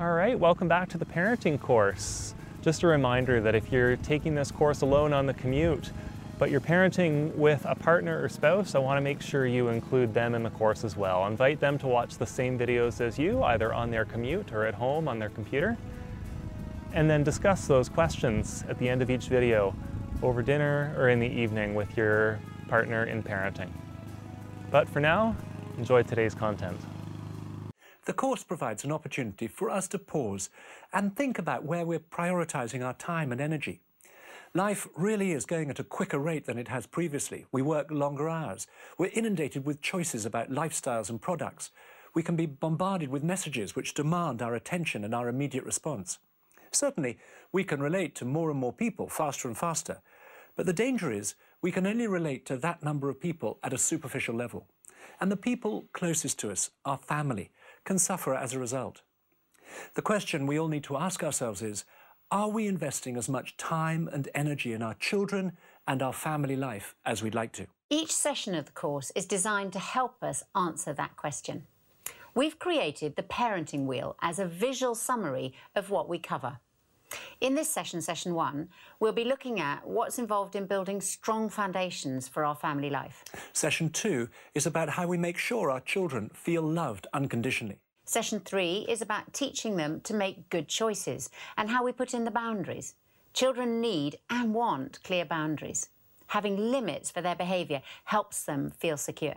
All 0.00 0.12
right, 0.12 0.38
welcome 0.38 0.68
back 0.68 0.88
to 0.90 0.98
the 0.98 1.04
parenting 1.04 1.60
course. 1.60 2.32
Just 2.62 2.84
a 2.84 2.86
reminder 2.86 3.40
that 3.40 3.56
if 3.56 3.72
you're 3.72 3.96
taking 3.96 4.36
this 4.36 4.52
course 4.52 4.80
alone 4.80 5.12
on 5.12 5.26
the 5.26 5.34
commute, 5.34 5.90
but 6.38 6.52
you're 6.52 6.60
parenting 6.60 7.34
with 7.34 7.66
a 7.68 7.74
partner 7.74 8.22
or 8.22 8.28
spouse, 8.28 8.76
I 8.76 8.78
want 8.78 8.98
to 8.98 9.00
make 9.00 9.20
sure 9.20 9.44
you 9.44 9.66
include 9.66 10.14
them 10.14 10.36
in 10.36 10.44
the 10.44 10.50
course 10.50 10.84
as 10.84 10.96
well. 10.96 11.26
Invite 11.26 11.58
them 11.58 11.78
to 11.78 11.88
watch 11.88 12.16
the 12.16 12.26
same 12.26 12.56
videos 12.56 13.00
as 13.00 13.18
you, 13.18 13.42
either 13.42 13.74
on 13.74 13.90
their 13.90 14.04
commute 14.04 14.52
or 14.52 14.66
at 14.66 14.74
home 14.74 15.08
on 15.08 15.18
their 15.18 15.30
computer. 15.30 15.76
And 16.92 17.10
then 17.10 17.24
discuss 17.24 17.66
those 17.66 17.88
questions 17.88 18.62
at 18.68 18.78
the 18.78 18.88
end 18.88 19.02
of 19.02 19.10
each 19.10 19.26
video 19.26 19.74
over 20.22 20.42
dinner 20.42 20.94
or 20.96 21.08
in 21.08 21.18
the 21.18 21.26
evening 21.26 21.74
with 21.74 21.96
your 21.96 22.38
partner 22.68 23.02
in 23.02 23.20
parenting. 23.20 23.70
But 24.70 24.88
for 24.88 25.00
now, 25.00 25.34
enjoy 25.76 26.04
today's 26.04 26.36
content. 26.36 26.78
The 28.08 28.14
course 28.14 28.42
provides 28.42 28.84
an 28.84 28.90
opportunity 28.90 29.46
for 29.48 29.68
us 29.68 29.86
to 29.88 29.98
pause 29.98 30.48
and 30.94 31.14
think 31.14 31.38
about 31.38 31.66
where 31.66 31.84
we're 31.84 31.98
prioritising 31.98 32.82
our 32.82 32.94
time 32.94 33.32
and 33.32 33.38
energy. 33.38 33.80
Life 34.54 34.88
really 34.96 35.32
is 35.32 35.44
going 35.44 35.68
at 35.68 35.78
a 35.78 35.84
quicker 35.84 36.18
rate 36.18 36.46
than 36.46 36.56
it 36.56 36.68
has 36.68 36.86
previously. 36.86 37.44
We 37.52 37.60
work 37.60 37.90
longer 37.90 38.26
hours. 38.26 38.66
We're 38.96 39.10
inundated 39.12 39.66
with 39.66 39.82
choices 39.82 40.24
about 40.24 40.50
lifestyles 40.50 41.10
and 41.10 41.20
products. 41.20 41.70
We 42.14 42.22
can 42.22 42.34
be 42.34 42.46
bombarded 42.46 43.10
with 43.10 43.22
messages 43.22 43.76
which 43.76 43.92
demand 43.92 44.40
our 44.40 44.54
attention 44.54 45.04
and 45.04 45.14
our 45.14 45.28
immediate 45.28 45.64
response. 45.64 46.18
Certainly, 46.72 47.18
we 47.52 47.62
can 47.62 47.82
relate 47.82 48.14
to 48.14 48.24
more 48.24 48.50
and 48.50 48.58
more 48.58 48.72
people 48.72 49.10
faster 49.10 49.48
and 49.48 49.58
faster. 49.58 50.00
But 50.56 50.64
the 50.64 50.72
danger 50.72 51.12
is 51.12 51.34
we 51.60 51.70
can 51.70 51.86
only 51.86 52.06
relate 52.06 52.46
to 52.46 52.56
that 52.56 52.82
number 52.82 53.10
of 53.10 53.20
people 53.20 53.58
at 53.62 53.74
a 53.74 53.78
superficial 53.78 54.34
level. 54.34 54.66
And 55.20 55.30
the 55.30 55.36
people 55.36 55.84
closest 55.92 56.38
to 56.38 56.50
us, 56.50 56.70
our 56.86 56.96
family, 56.96 57.50
can 57.88 57.98
suffer 57.98 58.34
as 58.34 58.52
a 58.52 58.58
result. 58.58 59.00
The 59.94 60.02
question 60.02 60.46
we 60.46 60.58
all 60.58 60.68
need 60.68 60.84
to 60.84 60.98
ask 60.98 61.24
ourselves 61.24 61.62
is 61.62 61.86
are 62.30 62.50
we 62.50 62.66
investing 62.66 63.16
as 63.16 63.30
much 63.30 63.56
time 63.56 64.10
and 64.12 64.28
energy 64.34 64.74
in 64.74 64.82
our 64.82 64.92
children 64.92 65.52
and 65.86 66.02
our 66.02 66.12
family 66.12 66.54
life 66.54 66.94
as 67.06 67.22
we'd 67.22 67.34
like 67.34 67.52
to? 67.52 67.66
Each 67.88 68.14
session 68.14 68.54
of 68.54 68.66
the 68.66 68.72
course 68.72 69.10
is 69.16 69.24
designed 69.24 69.72
to 69.72 69.78
help 69.78 70.22
us 70.22 70.44
answer 70.54 70.92
that 70.92 71.16
question. 71.16 71.66
We've 72.34 72.58
created 72.58 73.16
the 73.16 73.22
parenting 73.22 73.86
wheel 73.86 74.16
as 74.20 74.38
a 74.38 74.44
visual 74.44 74.94
summary 74.94 75.54
of 75.74 75.88
what 75.88 76.10
we 76.10 76.18
cover. 76.18 76.58
In 77.40 77.54
this 77.54 77.70
session, 77.70 78.00
session 78.00 78.34
one, 78.34 78.68
we'll 78.98 79.12
be 79.12 79.24
looking 79.24 79.60
at 79.60 79.86
what's 79.86 80.18
involved 80.18 80.56
in 80.56 80.66
building 80.66 81.00
strong 81.00 81.48
foundations 81.48 82.26
for 82.26 82.44
our 82.44 82.54
family 82.54 82.90
life. 82.90 83.24
Session 83.52 83.90
two 83.90 84.28
is 84.54 84.66
about 84.66 84.88
how 84.88 85.06
we 85.06 85.16
make 85.16 85.38
sure 85.38 85.70
our 85.70 85.80
children 85.80 86.30
feel 86.34 86.62
loved 86.62 87.06
unconditionally. 87.12 87.78
Session 88.04 88.40
three 88.40 88.86
is 88.88 89.02
about 89.02 89.32
teaching 89.32 89.76
them 89.76 90.00
to 90.00 90.14
make 90.14 90.50
good 90.50 90.66
choices 90.66 91.30
and 91.56 91.70
how 91.70 91.84
we 91.84 91.92
put 91.92 92.14
in 92.14 92.24
the 92.24 92.30
boundaries. 92.30 92.94
Children 93.34 93.80
need 93.80 94.18
and 94.30 94.52
want 94.52 95.02
clear 95.04 95.24
boundaries. 95.24 95.90
Having 96.28 96.56
limits 96.56 97.10
for 97.10 97.20
their 97.20 97.36
behaviour 97.36 97.82
helps 98.04 98.44
them 98.44 98.70
feel 98.70 98.96
secure. 98.96 99.36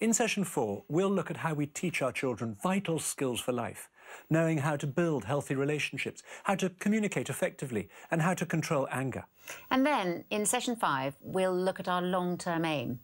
In 0.00 0.12
session 0.12 0.44
four, 0.44 0.84
we'll 0.88 1.10
look 1.10 1.30
at 1.30 1.38
how 1.38 1.54
we 1.54 1.66
teach 1.66 2.02
our 2.02 2.12
children 2.12 2.56
vital 2.62 2.98
skills 2.98 3.40
for 3.40 3.52
life 3.52 3.88
knowing 4.28 4.58
how 4.58 4.76
to 4.76 4.86
build 4.86 5.24
healthy 5.24 5.54
relationships, 5.54 6.22
how 6.44 6.54
to 6.54 6.70
communicate 6.70 7.28
effectively, 7.28 7.88
and 8.10 8.22
how 8.22 8.34
to 8.34 8.46
control 8.46 8.88
anger. 8.90 9.24
And 9.70 9.84
then 9.84 10.24
in 10.30 10.46
session 10.46 10.76
five, 10.76 11.16
we'll 11.20 11.54
look 11.54 11.80
at 11.80 11.88
our 11.88 12.02
long 12.02 12.38
term 12.38 12.64
aim 12.64 13.00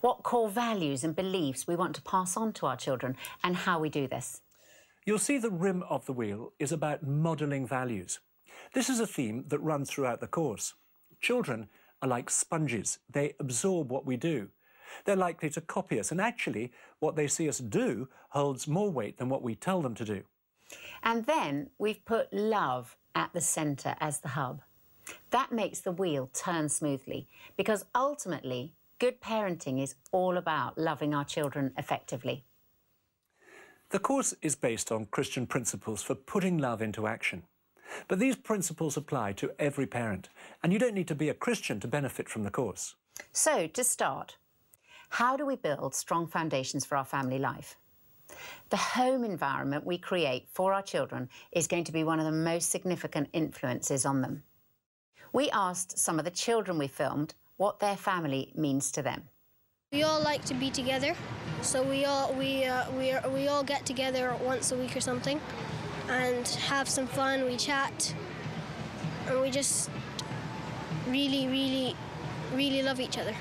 what 0.00 0.22
core 0.22 0.48
values 0.48 1.02
and 1.02 1.16
beliefs 1.16 1.66
we 1.66 1.76
want 1.76 1.94
to 1.96 2.02
pass 2.02 2.36
on 2.36 2.52
to 2.52 2.66
our 2.66 2.76
children, 2.76 3.16
and 3.42 3.56
how 3.56 3.78
we 3.80 3.88
do 3.88 4.06
this. 4.06 4.40
You'll 5.04 5.18
see 5.18 5.38
the 5.38 5.50
rim 5.50 5.82
of 5.88 6.06
the 6.06 6.12
wheel 6.12 6.52
is 6.58 6.70
about 6.70 7.06
modelling 7.06 7.66
values. 7.66 8.20
This 8.74 8.88
is 8.88 9.00
a 9.00 9.06
theme 9.06 9.44
that 9.48 9.58
runs 9.58 9.90
throughout 9.90 10.20
the 10.20 10.26
course. 10.26 10.74
Children 11.20 11.68
are 12.02 12.08
like 12.08 12.30
sponges, 12.30 12.98
they 13.10 13.34
absorb 13.40 13.90
what 13.90 14.06
we 14.06 14.16
do. 14.16 14.48
They're 15.04 15.16
likely 15.16 15.50
to 15.50 15.60
copy 15.60 15.98
us, 15.98 16.12
and 16.12 16.20
actually, 16.20 16.72
what 17.00 17.16
they 17.16 17.26
see 17.26 17.48
us 17.48 17.58
do 17.58 18.08
holds 18.30 18.68
more 18.68 18.90
weight 18.90 19.18
than 19.18 19.28
what 19.28 19.42
we 19.42 19.54
tell 19.54 19.82
them 19.82 19.94
to 19.96 20.04
do. 20.04 20.22
And 21.02 21.26
then 21.26 21.70
we've 21.78 22.04
put 22.04 22.32
love 22.32 22.96
at 23.14 23.32
the 23.32 23.40
centre 23.40 23.96
as 24.00 24.20
the 24.20 24.28
hub. 24.28 24.62
That 25.30 25.52
makes 25.52 25.80
the 25.80 25.92
wheel 25.92 26.30
turn 26.32 26.68
smoothly 26.68 27.28
because 27.56 27.84
ultimately, 27.94 28.74
good 28.98 29.20
parenting 29.20 29.82
is 29.82 29.94
all 30.12 30.36
about 30.36 30.76
loving 30.76 31.14
our 31.14 31.24
children 31.24 31.72
effectively. 31.76 32.44
The 33.90 33.98
course 33.98 34.34
is 34.42 34.54
based 34.54 34.92
on 34.92 35.06
Christian 35.06 35.46
principles 35.46 36.02
for 36.02 36.14
putting 36.14 36.58
love 36.58 36.82
into 36.82 37.06
action. 37.06 37.44
But 38.06 38.18
these 38.18 38.36
principles 38.36 38.98
apply 38.98 39.32
to 39.34 39.52
every 39.58 39.86
parent, 39.86 40.28
and 40.62 40.74
you 40.74 40.78
don't 40.78 40.94
need 40.94 41.08
to 41.08 41.14
be 41.14 41.30
a 41.30 41.34
Christian 41.34 41.80
to 41.80 41.88
benefit 41.88 42.28
from 42.28 42.42
the 42.42 42.50
course. 42.50 42.96
So, 43.32 43.66
to 43.66 43.82
start, 43.82 44.36
how 45.08 45.38
do 45.38 45.46
we 45.46 45.56
build 45.56 45.94
strong 45.94 46.26
foundations 46.26 46.84
for 46.84 46.98
our 46.98 47.04
family 47.04 47.38
life? 47.38 47.78
The 48.70 48.76
home 48.76 49.24
environment 49.24 49.86
we 49.86 49.98
create 49.98 50.46
for 50.52 50.72
our 50.72 50.82
children 50.82 51.28
is 51.52 51.66
going 51.66 51.84
to 51.84 51.92
be 51.92 52.04
one 52.04 52.18
of 52.18 52.26
the 52.26 52.32
most 52.32 52.70
significant 52.70 53.28
influences 53.32 54.04
on 54.04 54.20
them. 54.20 54.42
We 55.32 55.50
asked 55.50 55.98
some 55.98 56.18
of 56.18 56.24
the 56.24 56.30
children 56.30 56.78
we 56.78 56.88
filmed 56.88 57.34
what 57.56 57.80
their 57.80 57.96
family 57.96 58.52
means 58.54 58.92
to 58.92 59.02
them. 59.02 59.22
We 59.92 60.02
all 60.02 60.22
like 60.22 60.44
to 60.46 60.54
be 60.54 60.70
together, 60.70 61.14
so 61.62 61.82
we 61.82 62.04
all 62.04 62.34
we 62.34 62.64
uh, 62.64 62.90
we 62.92 63.12
are, 63.12 63.26
we 63.30 63.48
all 63.48 63.64
get 63.64 63.86
together 63.86 64.36
once 64.44 64.70
a 64.70 64.76
week 64.76 64.94
or 64.94 65.00
something, 65.00 65.40
and 66.08 66.46
have 66.46 66.88
some 66.90 67.06
fun. 67.06 67.46
We 67.46 67.56
chat, 67.56 68.14
and 69.28 69.40
we 69.40 69.50
just 69.50 69.88
really, 71.08 71.48
really, 71.48 71.96
really 72.52 72.82
love 72.82 73.00
each 73.00 73.16
other. 73.16 73.34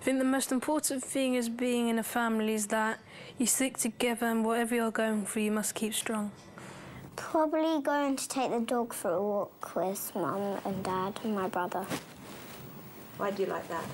I 0.00 0.02
think 0.02 0.18
the 0.18 0.24
most 0.24 0.50
important 0.50 1.04
thing 1.04 1.34
is 1.34 1.50
being 1.50 1.88
in 1.88 1.98
a 1.98 2.02
family 2.02 2.54
is 2.54 2.68
that 2.68 3.00
you 3.36 3.44
stick 3.44 3.76
together 3.76 4.28
and 4.28 4.42
whatever 4.46 4.74
you're 4.74 4.90
going 4.90 5.26
through, 5.26 5.42
you 5.42 5.52
must 5.52 5.74
keep 5.74 5.92
strong. 5.92 6.32
Probably 7.16 7.82
going 7.82 8.16
to 8.16 8.26
take 8.26 8.50
the 8.50 8.60
dog 8.60 8.94
for 8.94 9.10
a 9.10 9.22
walk 9.22 9.76
with 9.76 10.10
mum 10.14 10.58
and 10.64 10.82
dad 10.82 11.20
and 11.22 11.34
my 11.34 11.48
brother. 11.48 11.84
Why 13.18 13.30
do 13.30 13.42
you 13.42 13.50
like 13.50 13.68
that? 13.68 13.84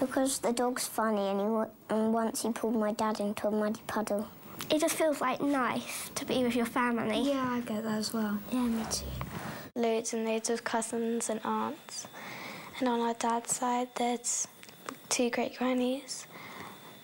Because 0.00 0.38
the 0.38 0.54
dog's 0.54 0.86
funny 0.86 1.28
and, 1.28 1.38
he, 1.38 1.94
and 1.94 2.14
once 2.14 2.42
he 2.42 2.50
pulled 2.52 2.76
my 2.76 2.92
dad 2.92 3.20
into 3.20 3.48
a 3.48 3.50
muddy 3.50 3.82
puddle. 3.86 4.26
It 4.70 4.80
just 4.80 4.94
feels 4.94 5.20
like 5.20 5.42
nice 5.42 6.08
to 6.14 6.24
be 6.24 6.42
with 6.42 6.56
your 6.56 6.64
family. 6.64 7.20
Yeah, 7.20 7.46
I 7.46 7.60
get 7.60 7.82
that 7.82 7.98
as 7.98 8.14
well. 8.14 8.38
Yeah, 8.50 8.60
me 8.60 8.82
too. 8.90 9.04
Loads 9.74 10.14
and 10.14 10.24
loads 10.24 10.48
of 10.48 10.64
cousins 10.64 11.28
and 11.28 11.42
aunts. 11.44 12.06
And 12.78 12.88
on 12.88 13.00
our 13.00 13.14
dad's 13.14 13.54
side, 13.54 13.88
there's 13.96 14.48
two 15.08 15.30
great 15.30 15.56
grannies, 15.56 16.26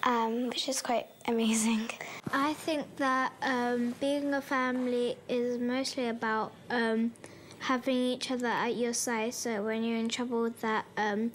um, 0.02 0.48
which 0.48 0.68
is 0.68 0.82
quite 0.82 1.06
amazing. 1.26 1.90
I 2.32 2.54
think 2.54 2.84
that 2.96 3.32
um, 3.42 3.94
being 4.00 4.32
a 4.34 4.40
family 4.40 5.16
is 5.28 5.58
mostly 5.58 6.08
about 6.08 6.52
um, 6.70 7.12
having 7.58 7.96
each 7.96 8.30
other 8.30 8.46
at 8.48 8.76
your 8.76 8.92
side. 8.92 9.34
So 9.34 9.62
when 9.62 9.84
you're 9.84 9.98
in 9.98 10.08
trouble, 10.08 10.50
that 10.60 10.84
um, 10.96 11.32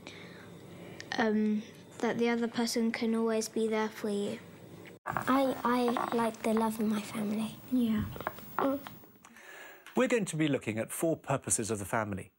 um, 1.17 1.63
that 1.99 2.17
the 2.17 2.29
other 2.29 2.47
person 2.47 2.91
can 2.91 3.15
always 3.15 3.47
be 3.49 3.67
there 3.67 3.89
for 3.89 4.09
you. 4.09 4.39
I 5.05 5.55
I 5.63 6.15
like 6.15 6.41
the 6.41 6.53
love 6.53 6.79
of 6.79 6.87
my 6.87 7.01
family. 7.01 7.55
Yeah. 7.71 8.03
Mm. 8.57 8.79
We're 9.95 10.07
going 10.07 10.25
to 10.25 10.35
be 10.35 10.47
looking 10.47 10.77
at 10.77 10.91
four 10.91 11.15
purposes 11.15 11.71
of 11.71 11.79
the 11.79 11.85
family. 11.85 12.31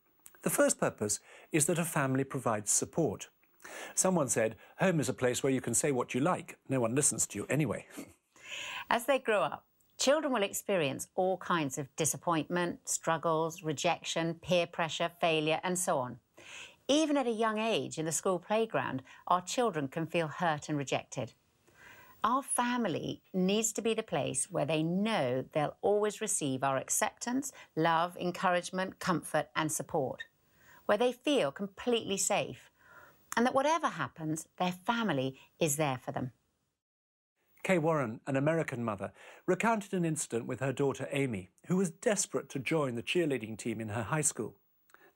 The 0.43 0.51
first 0.51 0.79
purpose 0.79 1.21
is 1.53 1.67
that 1.67 1.79
a 1.79 1.85
family 1.85 2.23
provides 2.23 2.71
support. 2.71 3.29
Someone 3.95 4.29
said, 4.29 4.57
home 4.79 5.01
is 5.01 5.09
a 5.09 5.15
place 5.15 5.43
where 5.43 5.53
you 5.53 5.61
can 5.61 5.75
say 5.75 5.93
what 5.93 6.15
you 6.15 6.21
like. 6.21 6.59
No 6.69 6.81
one 6.81 6.95
listens 6.95 7.27
to 7.29 7.39
you 7.39 7.47
anyway. 7.49 7.87
As 8.91 9.07
they 9.07 9.19
grow 9.19 9.43
up, 9.43 9.65
children 9.99 10.33
will 10.33 10.43
experience 10.43 11.09
all 11.15 11.39
kinds 11.39 11.79
of 11.79 11.95
disappointment, 11.97 12.89
struggles, 12.89 13.63
rejection, 13.63 14.35
peer 14.35 14.67
pressure, 14.67 15.11
failure, 15.21 15.61
and 15.63 15.79
so 15.79 15.99
on. 15.99 16.19
Even 16.89 17.17
at 17.17 17.27
a 17.27 17.33
young 17.33 17.59
age 17.59 17.99
in 17.99 18.07
the 18.07 18.13
school 18.13 18.39
playground, 18.39 19.03
our 19.27 19.43
children 19.43 19.89
can 19.89 20.07
feel 20.07 20.29
hurt 20.29 20.69
and 20.69 20.79
rejected. 20.79 21.33
Our 22.23 22.43
family 22.43 23.23
needs 23.33 23.73
to 23.73 23.83
be 23.83 23.95
the 23.95 24.03
place 24.03 24.49
where 24.51 24.65
they 24.65 24.83
know 24.83 25.45
they'll 25.53 25.77
always 25.83 26.21
receive 26.21 26.63
our 26.63 26.77
acceptance, 26.77 27.53
love, 27.75 28.17
encouragement, 28.17 28.99
comfort, 28.99 29.49
and 29.55 29.71
support, 29.71 30.25
where 30.87 30.99
they 30.99 31.13
feel 31.13 31.51
completely 31.51 32.17
safe, 32.17 32.71
and 33.37 33.45
that 33.45 33.55
whatever 33.55 33.89
happens, 33.89 34.47
their 34.59 34.73
family 34.73 35.39
is 35.61 35.77
there 35.77 35.99
for 36.03 36.13
them. 36.13 36.33
Kay 37.63 37.79
Warren, 37.79 38.21
an 38.27 38.37
American 38.37 38.85
mother, 38.85 39.13
recounted 39.45 39.93
an 39.93 40.05
incident 40.05 40.47
with 40.47 40.61
her 40.61 40.73
daughter 40.73 41.09
Amy, 41.11 41.51
who 41.67 41.77
was 41.77 41.91
desperate 41.91 42.49
to 42.51 42.59
join 42.59 42.95
the 42.95 43.03
cheerleading 43.03 43.59
team 43.59 43.81
in 43.81 43.89
her 43.89 44.05
high 44.05 44.21
school. 44.21 44.55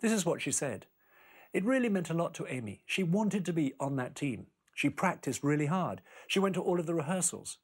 This 0.01 0.13
is 0.13 0.27
what 0.27 0.43
she 0.43 0.51
said. 0.51 0.87
It 1.53 1.65
really 1.65 1.89
meant 1.89 2.11
a 2.11 2.15
lot 2.15 2.35
to 2.35 2.47
Amy. 2.49 2.83
She 2.87 3.03
wanted 3.03 3.45
to 3.45 3.53
be 3.53 3.75
on 3.79 3.97
that 3.97 4.15
team. 4.15 4.49
She 4.75 4.91
practiced 4.91 5.45
really 5.45 5.67
hard. 5.67 6.01
She 6.27 6.39
went 6.39 6.55
to 6.55 6.63
all 6.63 6.81
of 6.81 6.87
the 6.87 6.95
rehearsals. 6.95 7.59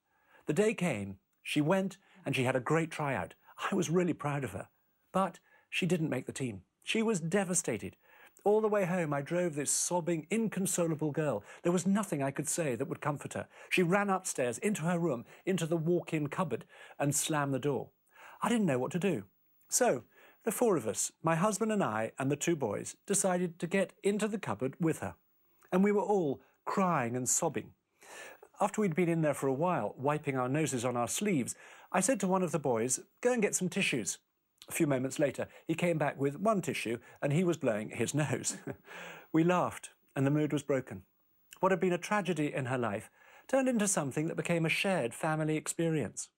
The 0.47 0.53
day 0.53 0.75
came, 0.75 1.19
she 1.43 1.61
went 1.61 1.97
and 2.25 2.37
she 2.37 2.45
had 2.45 2.57
a 2.57 2.61
great 2.61 2.91
tryout. 2.91 3.35
I 3.71 3.75
was 3.75 3.91
really 3.91 4.13
proud 4.13 4.45
of 4.45 4.53
her. 4.53 4.69
But 5.13 5.39
she 5.71 5.87
didn't 5.87 6.11
make 6.11 6.27
the 6.27 6.33
team. 6.33 6.63
She 6.83 7.03
was 7.03 7.21
devastated. 7.21 7.97
All 8.47 8.61
the 8.61 8.69
way 8.69 8.85
home, 8.85 9.13
I 9.13 9.23
drove 9.23 9.57
this 9.57 9.73
sobbing, 9.73 10.29
inconsolable 10.31 11.11
girl. 11.11 11.43
There 11.65 11.73
was 11.73 11.85
nothing 11.85 12.23
I 12.23 12.31
could 12.31 12.49
say 12.49 12.77
that 12.77 12.87
would 12.87 13.01
comfort 13.01 13.33
her. 13.33 13.49
She 13.71 13.83
ran 13.83 14.09
upstairs 14.09 14.59
into 14.59 14.83
her 14.83 15.01
room, 15.01 15.25
into 15.45 15.67
the 15.67 15.77
walk 15.77 16.15
in 16.15 16.29
cupboard, 16.29 16.65
and 16.97 17.13
slammed 17.13 17.53
the 17.53 17.59
door. 17.59 17.89
I 18.41 18.49
didn't 18.49 18.67
know 18.67 18.79
what 18.79 18.93
to 18.93 19.01
do. 19.01 19.25
So, 19.69 20.05
the 20.45 20.53
four 20.53 20.77
of 20.77 20.87
us, 20.87 21.11
my 21.25 21.35
husband 21.35 21.73
and 21.73 21.83
I, 21.83 22.13
and 22.21 22.31
the 22.31 22.37
two 22.37 22.55
boys, 22.55 22.95
decided 23.05 23.59
to 23.59 23.67
get 23.67 23.95
into 24.05 24.29
the 24.29 24.39
cupboard 24.39 24.77
with 24.79 25.01
her. 25.01 25.17
And 25.73 25.83
we 25.83 25.91
were 25.91 26.01
all 26.01 26.41
crying 26.65 27.17
and 27.17 27.29
sobbing. 27.29 27.73
After 28.61 28.81
we'd 28.81 28.95
been 28.95 29.09
in 29.09 29.23
there 29.23 29.35
for 29.35 29.49
a 29.49 29.53
while, 29.53 29.97
wiping 29.99 30.37
our 30.37 30.49
noses 30.49 30.85
on 30.85 30.97
our 30.97 31.09
sleeves, 31.09 31.57
I 31.91 31.99
said 31.99 32.21
to 32.21 32.29
one 32.29 32.45
of 32.45 32.53
the 32.53 32.61
boys, 32.61 33.01
Go 33.23 33.33
and 33.33 33.43
get 33.43 33.57
some 33.57 33.69
tissues. 33.69 34.19
A 34.69 34.73
few 34.73 34.87
moments 34.87 35.19
later, 35.19 35.47
he 35.67 35.75
came 35.75 35.99
back 35.99 36.19
with 36.19 36.41
one 36.41 36.61
tissue 36.61 36.99
and 37.23 37.33
he 37.33 37.45
was 37.45 37.57
blowing 37.57 37.91
his 37.91 38.15
nose. 38.15 38.57
we 39.33 39.45
laughed 39.45 39.91
and 40.15 40.27
the 40.27 40.31
mood 40.31 40.53
was 40.53 40.63
broken. 40.63 41.03
What 41.61 41.73
had 41.73 41.81
been 41.81 41.93
a 41.93 41.99
tragedy 41.99 42.53
in 42.53 42.67
her 42.67 42.79
life 42.79 43.11
turned 43.49 43.69
into 43.69 43.87
something 43.87 44.29
that 44.29 44.37
became 44.37 44.67
a 44.67 44.71
shared 44.71 45.15
family 45.15 45.57
experience. 45.57 46.29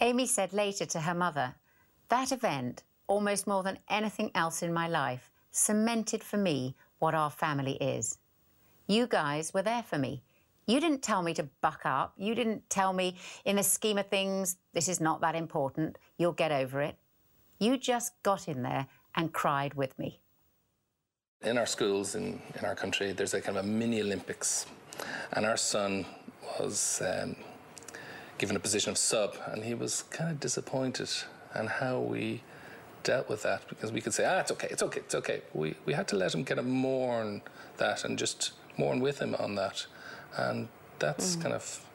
Amy 0.00 0.26
said 0.26 0.52
later 0.52 0.86
to 0.86 1.00
her 1.00 1.14
mother, 1.14 1.54
That 2.08 2.32
event, 2.32 2.82
almost 3.06 3.46
more 3.46 3.62
than 3.62 3.78
anything 3.90 4.30
else 4.34 4.62
in 4.62 4.72
my 4.72 4.88
life, 4.88 5.30
cemented 5.50 6.22
for 6.22 6.38
me 6.38 6.74
what 6.98 7.14
our 7.14 7.30
family 7.30 7.74
is. 7.74 8.18
You 8.86 9.06
guys 9.06 9.52
were 9.52 9.62
there 9.62 9.82
for 9.82 9.98
me. 9.98 10.22
You 10.66 10.80
didn't 10.80 11.02
tell 11.02 11.22
me 11.22 11.34
to 11.34 11.48
buck 11.60 11.82
up. 11.84 12.14
You 12.16 12.34
didn't 12.34 12.68
tell 12.70 12.92
me, 12.92 13.16
in 13.44 13.56
the 13.56 13.62
scheme 13.62 13.98
of 13.98 14.06
things, 14.06 14.56
this 14.72 14.88
is 14.88 15.00
not 15.00 15.20
that 15.20 15.34
important. 15.34 15.98
You'll 16.18 16.32
get 16.32 16.52
over 16.52 16.80
it. 16.80 16.96
You 17.62 17.78
just 17.78 18.20
got 18.24 18.48
in 18.48 18.62
there 18.62 18.88
and 19.14 19.32
cried 19.32 19.74
with 19.74 19.96
me. 19.96 20.18
In 21.42 21.56
our 21.56 21.66
schools 21.66 22.16
in, 22.16 22.42
in 22.58 22.64
our 22.64 22.74
country, 22.74 23.12
there's 23.12 23.34
a 23.34 23.40
kind 23.40 23.56
of 23.56 23.64
a 23.64 23.68
mini 23.68 24.00
Olympics, 24.00 24.66
and 25.34 25.46
our 25.46 25.56
son 25.56 26.04
was 26.58 27.00
um, 27.06 27.36
given 28.36 28.56
a 28.56 28.58
position 28.58 28.90
of 28.90 28.98
sub, 28.98 29.36
and 29.46 29.62
he 29.62 29.74
was 29.74 30.02
kind 30.10 30.28
of 30.28 30.40
disappointed 30.40 31.08
and 31.54 31.68
how 31.68 32.00
we 32.00 32.42
dealt 33.04 33.28
with 33.28 33.44
that 33.44 33.62
because 33.68 33.92
we 33.92 34.00
could 34.00 34.12
say, 34.12 34.24
ah, 34.24 34.40
it's 34.40 34.50
okay, 34.50 34.66
it's 34.68 34.82
okay, 34.82 34.98
it's 34.98 35.14
okay. 35.14 35.42
We, 35.54 35.76
we 35.84 35.92
had 35.92 36.08
to 36.08 36.16
let 36.16 36.34
him 36.34 36.44
kind 36.44 36.58
of 36.58 36.66
mourn 36.66 37.42
that 37.76 38.04
and 38.04 38.18
just 38.18 38.54
mourn 38.76 38.98
with 38.98 39.20
him 39.20 39.36
on 39.36 39.54
that. 39.54 39.86
And 40.36 40.66
that's 40.98 41.36
mm. 41.36 41.42
kind 41.42 41.54
of 41.54 41.86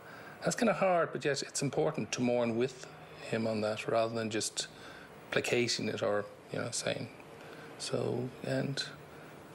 that's 0.46 0.56
kind 0.56 0.70
of 0.70 0.78
hard, 0.78 1.12
but 1.12 1.26
yet 1.26 1.42
it's 1.42 1.62
important 1.62 2.14
to 2.14 2.22
mourn 2.22 2.56
with 2.56 2.88
him 3.30 3.46
on 3.46 3.60
that 3.62 3.86
rather 3.86 4.16
than 4.16 4.30
just 4.30 4.68
placating 5.32 5.90
it 5.90 6.02
or 6.02 6.26
you 6.52 6.60
know 6.60 6.70
saying. 6.72 7.10
So 7.80 8.30
and 8.44 8.84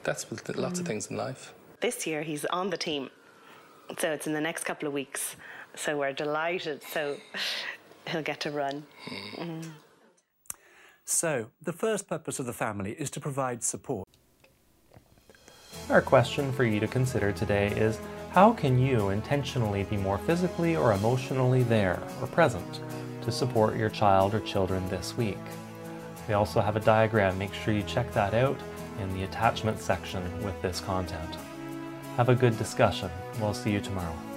that's 0.03 0.29
with 0.29 0.47
lots 0.55 0.79
mm. 0.79 0.81
of 0.81 0.87
things 0.87 1.07
in 1.07 1.17
life. 1.17 1.53
This 1.81 2.07
year 2.07 2.23
he's 2.23 2.45
on 2.45 2.69
the 2.69 2.77
team. 2.77 3.09
So 3.97 4.11
it's 4.11 4.27
in 4.27 4.33
the 4.33 4.41
next 4.41 4.63
couple 4.63 4.87
of 4.87 4.93
weeks. 4.93 5.35
So 5.75 5.97
we're 5.97 6.13
delighted. 6.13 6.83
So 6.83 7.17
he'll 8.07 8.21
get 8.21 8.39
to 8.41 8.51
run. 8.51 8.83
Mm. 9.05 9.39
Mm. 9.39 9.71
so 11.05 11.47
the 11.61 11.73
first 11.73 12.07
purpose 12.07 12.39
of 12.39 12.45
the 12.45 12.53
family 12.53 12.91
is 12.91 13.09
to 13.11 13.19
provide 13.19 13.63
support. 13.63 14.07
Our 15.89 16.01
question 16.01 16.51
for 16.53 16.63
you 16.63 16.79
to 16.79 16.87
consider 16.87 17.31
today 17.31 17.67
is 17.67 17.99
how 18.31 18.53
can 18.53 18.79
you 18.79 19.09
intentionally 19.09 19.83
be 19.83 19.97
more 19.97 20.17
physically 20.17 20.75
or 20.75 20.93
emotionally 20.93 21.63
there 21.63 22.01
or 22.21 22.27
present 22.27 22.79
to 23.23 23.31
support 23.31 23.75
your 23.75 23.89
child 23.89 24.33
or 24.33 24.39
children 24.41 24.87
this 24.89 25.17
week 25.17 25.37
we 26.27 26.33
also 26.33 26.61
have 26.61 26.75
a 26.75 26.79
diagram, 26.79 27.37
make 27.37 27.53
sure 27.53 27.73
you 27.73 27.83
check 27.83 28.11
that 28.13 28.33
out 28.33 28.57
in 29.01 29.13
the 29.13 29.23
attachment 29.23 29.79
section 29.79 30.23
with 30.43 30.59
this 30.61 30.79
content. 30.79 31.37
Have 32.15 32.29
a 32.29 32.35
good 32.35 32.57
discussion. 32.57 33.09
We'll 33.39 33.53
see 33.53 33.71
you 33.71 33.81
tomorrow. 33.81 34.32